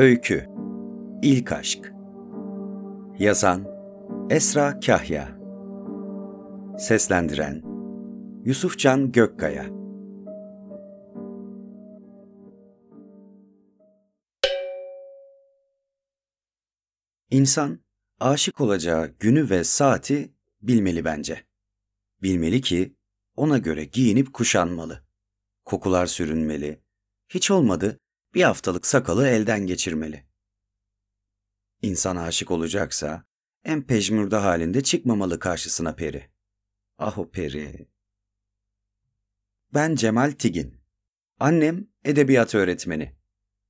[0.00, 0.48] Öykü
[1.22, 1.92] İlk Aşk
[3.18, 3.66] Yazan
[4.30, 5.38] Esra Kahya
[6.78, 7.62] Seslendiren
[8.44, 9.66] Yusufcan Gökkaya
[17.30, 17.80] İnsan
[18.20, 21.44] aşık olacağı günü ve saati bilmeli bence.
[22.22, 22.94] Bilmeli ki
[23.36, 25.04] ona göre giyinip kuşanmalı.
[25.64, 26.80] Kokular sürünmeli.
[27.28, 28.00] Hiç olmadı
[28.34, 30.26] bir haftalık sakalı elden geçirmeli.
[31.82, 33.24] İnsan aşık olacaksa
[33.64, 36.30] en pejmürde halinde çıkmamalı karşısına peri.
[36.98, 37.88] Ah o peri.
[39.74, 40.80] Ben Cemal Tigin.
[41.38, 43.16] Annem edebiyat öğretmeni.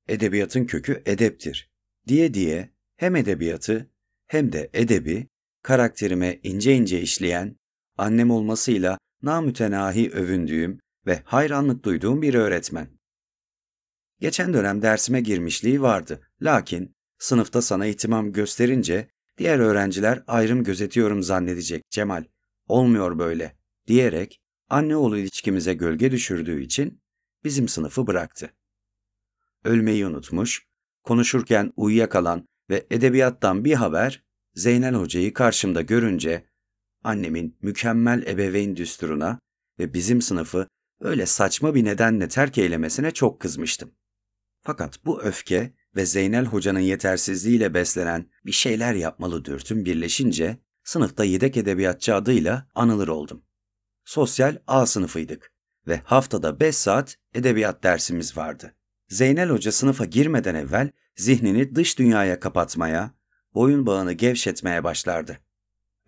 [0.09, 1.71] Edebiyatın kökü edeptir.
[2.09, 3.91] Diye diye hem edebiyatı
[4.27, 5.29] hem de edebi
[5.63, 7.57] karakterime ince ince işleyen,
[7.97, 13.00] annem olmasıyla namütenahi övündüğüm ve hayranlık duyduğum bir öğretmen.
[14.21, 16.21] Geçen dönem dersime girmişliği vardı.
[16.43, 22.25] Lakin sınıfta sana ihtimam gösterince diğer öğrenciler ayrım gözetiyorum zannedecek Cemal.
[22.67, 27.03] Olmuyor böyle diyerek anne oğlu ilişkimize gölge düşürdüğü için
[27.45, 28.51] bizim sınıfı bıraktı.
[29.65, 30.67] Ölmeyi unutmuş,
[31.03, 36.47] konuşurken uyuyakalan ve edebiyattan bir haber Zeynel Hoca'yı karşımda görünce
[37.05, 39.41] annemin mükemmel ebeveyn düsturuna
[39.79, 40.69] ve bizim sınıfı
[41.01, 43.93] öyle saçma bir nedenle terk eylemesine çok kızmıştım.
[44.63, 51.57] Fakat bu öfke ve Zeynel Hoca'nın yetersizliğiyle beslenen bir şeyler yapmalı dürtüm birleşince sınıfta yedek
[51.57, 53.45] edebiyatçı adıyla anılır oldum.
[54.05, 55.53] Sosyal A sınıfıydık
[55.87, 58.75] ve haftada 5 saat edebiyat dersimiz vardı.
[59.09, 63.15] Zeynel Hoca sınıfa girmeden evvel zihnini dış dünyaya kapatmaya,
[63.55, 65.39] boyun bağını gevşetmeye başlardı.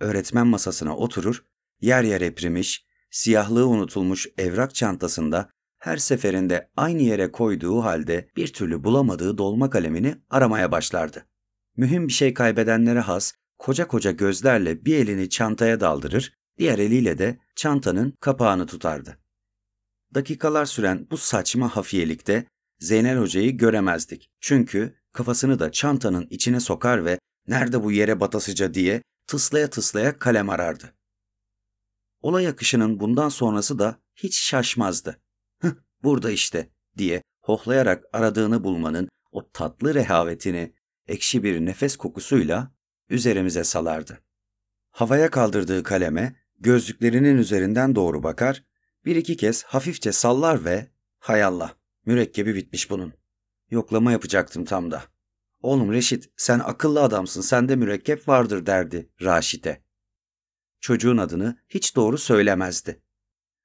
[0.00, 1.44] Öğretmen masasına oturur,
[1.80, 5.50] yer yer eprimiş, siyahlığı unutulmuş evrak çantasında
[5.82, 11.26] her seferinde aynı yere koyduğu halde bir türlü bulamadığı dolma kalemini aramaya başlardı.
[11.76, 17.38] Mühim bir şey kaybedenlere has, koca koca gözlerle bir elini çantaya daldırır, diğer eliyle de
[17.56, 19.18] çantanın kapağını tutardı.
[20.14, 22.46] Dakikalar süren bu saçma hafiyelikte
[22.78, 24.30] Zeynel Hoca'yı göremezdik.
[24.40, 30.50] Çünkü kafasını da çantanın içine sokar ve nerede bu yere batasıca diye tıslaya tıslaya kalem
[30.50, 30.94] arardı.
[32.20, 35.22] Olay akışının bundan sonrası da hiç şaşmazdı.
[36.02, 40.74] Burada işte diye hohlayarak aradığını bulmanın o tatlı rehavetini
[41.06, 42.74] ekşi bir nefes kokusuyla
[43.08, 44.22] üzerimize salardı.
[44.90, 48.64] Havaya kaldırdığı kaleme gözlüklerinin üzerinden doğru bakar,
[49.04, 51.76] bir iki kez hafifçe sallar ve hay Allah
[52.06, 53.12] mürekkebi bitmiş bunun.
[53.70, 55.02] Yoklama yapacaktım tam da.
[55.60, 59.84] Oğlum Reşit sen akıllı adamsın sende mürekkep vardır derdi Raşit'e.
[60.80, 63.02] Çocuğun adını hiç doğru söylemezdi.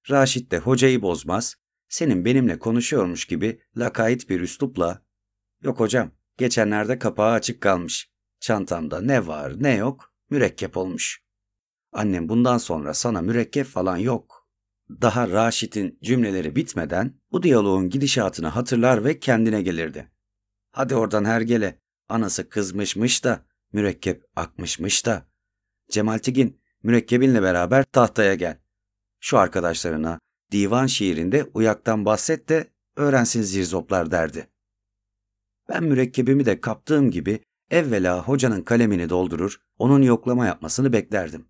[0.09, 1.56] Raşit de hocayı bozmaz,
[1.90, 5.02] senin benimle konuşuyormuş gibi lakayt bir üslupla
[5.64, 8.12] ''Yok hocam, geçenlerde kapağı açık kalmış.
[8.40, 11.24] Çantamda ne var ne yok mürekkep olmuş.
[11.92, 14.48] Annem bundan sonra sana mürekkep falan yok.''
[14.90, 20.12] Daha Raşit'in cümleleri bitmeden bu diyaloğun gidişatını hatırlar ve kendine gelirdi.
[20.72, 25.25] Hadi oradan hergele, anası kızmışmış da, mürekkep akmışmış da.
[25.90, 28.58] Cemal Tigin, mürekkebinle beraber tahtaya gel.
[29.19, 30.19] Şu arkadaşlarına,
[30.52, 34.47] divan şiirinde uyaktan bahset de öğrensin zirzoplar derdi.
[35.69, 37.40] Ben mürekkebimi de kaptığım gibi
[37.72, 41.50] evvela hocanın kalemini doldurur, onun yoklama yapmasını beklerdim.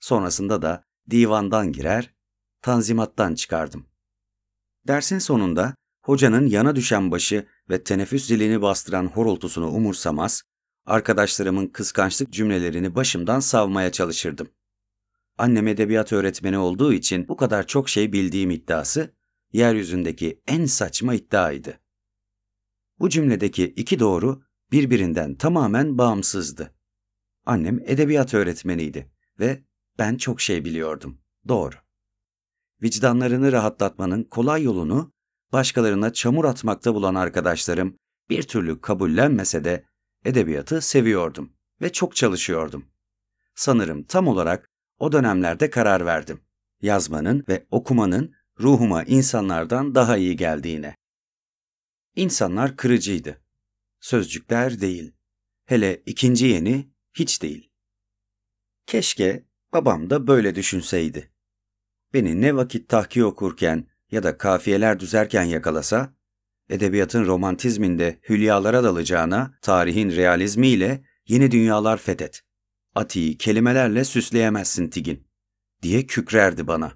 [0.00, 2.14] Sonrasında da divandan girer,
[2.62, 3.86] tanzimattan çıkardım.
[4.86, 10.42] Dersin sonunda hocanın yana düşen başı ve teneffüs zilini bastıran horultusunu umursamaz,
[10.86, 14.48] arkadaşlarımın kıskançlık cümlelerini başımdan savmaya çalışırdım.
[15.38, 19.14] Annem edebiyat öğretmeni olduğu için bu kadar çok şey bildiğim iddiası,
[19.52, 21.80] yeryüzündeki en saçma iddiaydı.
[22.98, 26.74] Bu cümledeki iki doğru birbirinden tamamen bağımsızdı.
[27.46, 29.62] Annem edebiyat öğretmeniydi ve
[29.98, 31.18] ben çok şey biliyordum.
[31.48, 31.74] Doğru.
[32.82, 35.12] Vicdanlarını rahatlatmanın kolay yolunu
[35.52, 37.96] başkalarına çamur atmakta bulan arkadaşlarım
[38.30, 39.84] bir türlü kabullenmese de
[40.24, 42.84] edebiyatı seviyordum ve çok çalışıyordum.
[43.54, 44.67] Sanırım tam olarak
[44.98, 46.40] o dönemlerde karar verdim.
[46.82, 50.94] Yazmanın ve okumanın ruhuma insanlardan daha iyi geldiğine.
[52.16, 53.42] İnsanlar kırıcıydı.
[54.00, 55.12] Sözcükler değil.
[55.66, 57.70] Hele ikinci yeni hiç değil.
[58.86, 61.32] Keşke babam da böyle düşünseydi.
[62.14, 66.14] Beni ne vakit tahki okurken ya da kafiyeler düzerken yakalasa,
[66.68, 72.42] edebiyatın romantizminde hülyalara dalacağına tarihin realizmiyle yeni dünyalar fethet.
[72.94, 75.28] Ati'yi kelimelerle süsleyemezsin Tigin,
[75.82, 76.92] diye kükrerdi bana.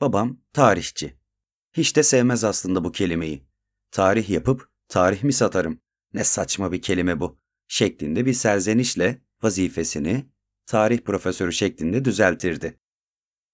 [0.00, 1.18] Babam tarihçi.
[1.72, 3.46] Hiç de sevmez aslında bu kelimeyi.
[3.90, 5.80] Tarih yapıp tarih mi satarım?
[6.16, 10.26] ne saçma bir kelime bu şeklinde bir serzenişle vazifesini
[10.66, 12.80] tarih profesörü şeklinde düzeltirdi.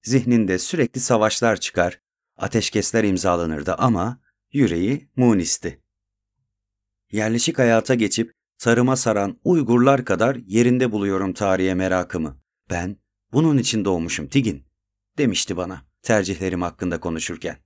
[0.02, 2.00] Zihninde sürekli savaşlar çıkar,
[2.36, 4.22] ateşkesler imzalanırdı ama
[4.52, 5.82] yüreği Munis'ti.
[7.12, 12.40] Yerleşik hayata geçip tarıma saran Uygurlar kadar yerinde buluyorum tarihe merakımı.
[12.70, 12.96] Ben
[13.32, 14.64] bunun için doğmuşum Tigin,
[15.18, 17.56] demişti bana tercihlerim hakkında konuşurken.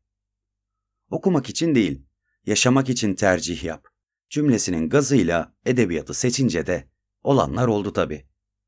[1.11, 2.07] Okumak için değil,
[2.47, 3.89] yaşamak için tercih yap.
[4.31, 6.89] Cümlesinin gazıyla edebiyatı seçince de
[7.23, 8.27] olanlar oldu tabii.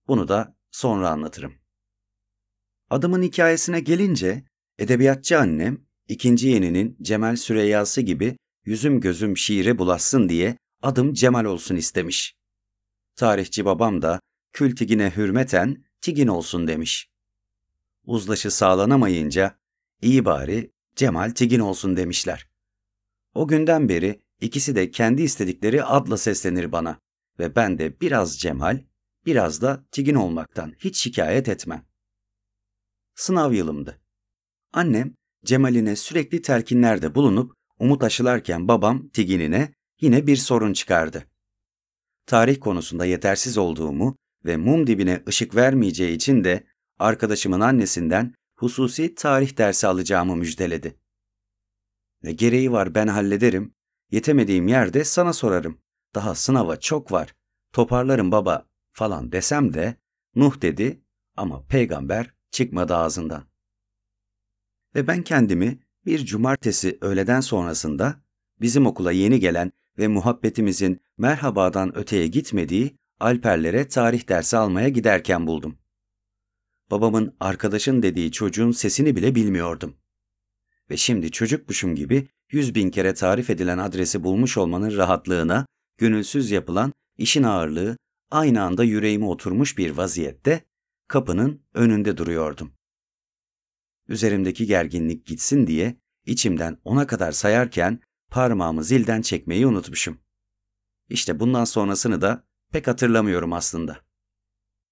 [0.08, 1.54] Bunu da sonra anlatırım.
[2.90, 4.44] Adımın hikayesine gelince
[4.78, 5.78] edebiyatçı annem
[6.08, 12.36] ikinci yeninin Cemal Süreyya'sı gibi yüzüm gözüm şiire bulaşsın diye adım Cemal olsun istemiş.
[13.16, 14.20] Tarihçi babam da
[14.52, 17.10] kül tigine hürmeten tigin olsun demiş.
[18.04, 19.58] Uzlaşı sağlanamayınca
[20.02, 22.48] iyi bari Cemal Tigin olsun demişler.
[23.34, 26.98] O günden beri ikisi de kendi istedikleri adla seslenir bana
[27.38, 28.84] ve ben de biraz Cemal,
[29.26, 31.86] biraz da Tigin olmaktan hiç şikayet etmem.
[33.14, 34.00] Sınav yılımdı.
[34.72, 35.14] Annem
[35.44, 41.24] Cemal'ine sürekli telkinlerde bulunup umut aşılarken babam Tigin'ine yine bir sorun çıkardı.
[42.26, 46.66] Tarih konusunda yetersiz olduğumu ve mum dibine ışık vermeyeceği için de
[46.98, 50.98] arkadaşımın annesinden hususi tarih dersi alacağımı müjdeledi.
[52.22, 53.74] Ne gereği var ben hallederim,
[54.10, 55.78] yetemediğim yerde sana sorarım.
[56.14, 57.34] Daha sınava çok var,
[57.72, 59.96] toparlarım baba falan desem de
[60.34, 61.02] Nuh dedi
[61.36, 63.44] ama peygamber çıkmadı ağzından.
[64.94, 68.20] Ve ben kendimi bir cumartesi öğleden sonrasında
[68.60, 75.78] bizim okula yeni gelen ve muhabbetimizin merhabadan öteye gitmediği Alperlere tarih dersi almaya giderken buldum.
[76.90, 79.96] Babamın arkadaşın dediği çocuğun sesini bile bilmiyordum.
[80.90, 85.66] Ve şimdi çocukmuşum gibi yüz bin kere tarif edilen adresi bulmuş olmanın rahatlığına,
[85.96, 87.96] gönülsüz yapılan işin ağırlığı
[88.30, 90.64] aynı anda yüreğime oturmuş bir vaziyette
[91.08, 92.72] kapının önünde duruyordum.
[94.08, 95.96] Üzerimdeki gerginlik gitsin diye
[96.26, 100.20] içimden ona kadar sayarken parmağımı zilden çekmeyi unutmuşum.
[101.08, 104.00] İşte bundan sonrasını da pek hatırlamıyorum aslında.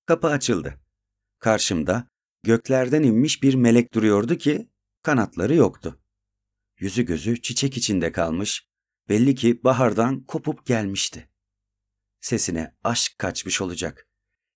[0.06, 0.80] Kapı açıldı.
[1.38, 2.10] Karşımda
[2.42, 4.70] göklerden inmiş bir melek duruyordu ki
[5.02, 6.00] kanatları yoktu.
[6.78, 8.68] Yüzü gözü çiçek içinde kalmış,
[9.08, 11.30] belli ki bahardan kopup gelmişti.
[12.20, 14.08] Sesine aşk kaçmış olacak.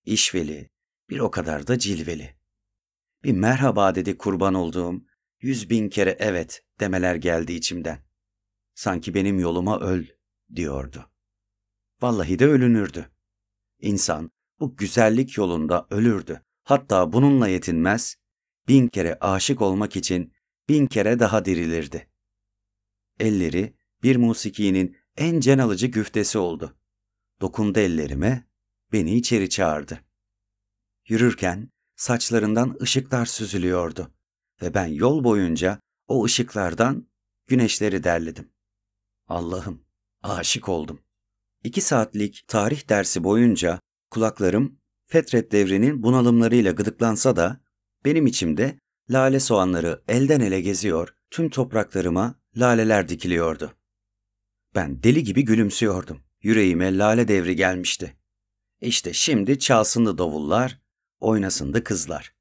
[0.05, 0.69] İşveli,
[1.09, 2.35] bir o kadar da cilveli.
[3.23, 5.05] Bir merhaba dedi kurban olduğum,
[5.41, 8.10] yüz bin kere evet demeler geldi içimden.
[8.73, 10.05] Sanki benim yoluma öl
[10.55, 11.11] diyordu.
[12.01, 13.11] Vallahi de ölünürdü.
[13.79, 16.41] İnsan bu güzellik yolunda ölürdü.
[16.63, 18.15] Hatta bununla yetinmez,
[18.67, 20.33] bin kere aşık olmak için
[20.69, 22.09] bin kere daha dirilirdi.
[23.19, 23.73] Elleri
[24.03, 26.77] bir musikinin en can alıcı güftesi oldu.
[27.41, 28.47] Dokundu ellerime,
[28.91, 29.99] beni içeri çağırdı.
[31.07, 34.11] Yürürken saçlarından ışıklar süzülüyordu
[34.61, 37.07] ve ben yol boyunca o ışıklardan
[37.47, 38.51] güneşleri derledim.
[39.31, 39.85] Allah'ım,
[40.23, 40.99] aşık oldum.
[41.63, 43.79] İki saatlik tarih dersi boyunca
[44.09, 47.61] kulaklarım Fetret devrinin bunalımlarıyla gıdıklansa da
[48.05, 48.79] benim içimde
[49.09, 53.73] lale soğanları elden ele geziyor, tüm topraklarıma laleler dikiliyordu.
[54.75, 56.21] Ben deli gibi gülümsüyordum.
[56.41, 58.17] Yüreğime lale devri gelmişti.
[58.81, 60.81] İşte şimdi çalsındı davullar,
[61.19, 62.33] oynasındı kızlar.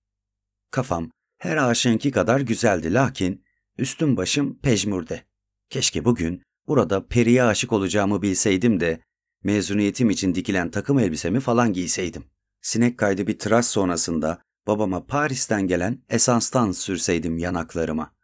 [0.71, 3.45] Kafam her aşınki kadar güzeldi lakin
[3.79, 5.25] üstüm başım pejmurde.
[5.71, 9.01] Keşke bugün burada periye aşık olacağımı bilseydim de
[9.45, 12.25] mezuniyetim için dikilen takım elbisemi falan giyseydim
[12.61, 18.15] sinek kaydı bir tıraş sonrasında babama Paris'ten gelen esanstan sürseydim yanaklarıma.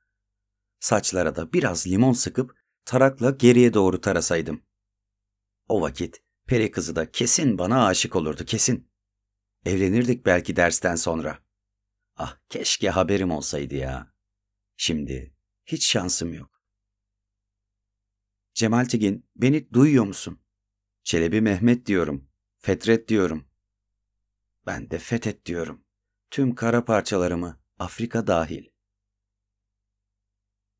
[0.81, 4.63] Saçlara da biraz limon sıkıp tarakla geriye doğru tarasaydım.
[5.69, 8.91] O vakit peri kızı da kesin bana aşık olurdu kesin.
[9.65, 11.39] Evlenirdik belki dersten sonra.
[12.17, 14.15] Ah keşke haberim olsaydı ya.
[14.77, 15.35] Şimdi
[15.65, 16.56] hiç şansım yok.
[18.57, 20.39] Cemal Tigin beni duyuyor musun?
[21.05, 22.29] Çelebi Mehmet diyorum.
[22.57, 23.45] Fetret diyorum.
[24.67, 25.85] Ben de fethet diyorum.
[26.31, 28.65] Tüm kara parçalarımı, Afrika dahil.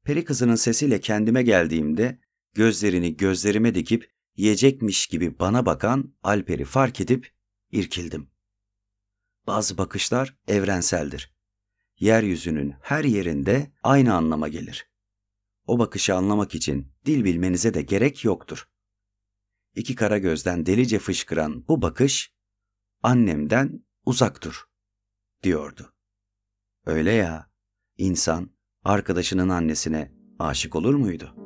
[0.05, 2.21] Peri kızının sesiyle kendime geldiğimde
[2.55, 7.33] gözlerini gözlerime dikip yiyecekmiş gibi bana bakan Alper'i fark edip
[7.71, 8.31] irkildim.
[9.47, 11.35] Bazı bakışlar evrenseldir.
[11.99, 14.96] Yeryüzünün her yerinde aynı anlama gelir.
[15.67, 18.69] O bakışı anlamak için dil bilmenize de gerek yoktur.
[19.75, 22.33] İki kara gözden delice fışkıran bu bakış
[23.03, 24.65] annemden uzak dur,
[25.43, 25.95] diyordu.
[26.87, 27.51] Öyle ya,
[27.99, 28.51] insan
[28.85, 31.46] arkadaşının annesine aşık olur muydu?''